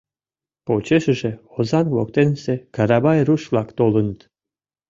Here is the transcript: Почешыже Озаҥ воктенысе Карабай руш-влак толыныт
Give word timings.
Почешыже 0.65 1.31
Озаҥ 1.57 1.85
воктенысе 1.97 2.55
Карабай 2.75 3.19
руш-влак 3.27 3.69
толыныт 3.77 4.19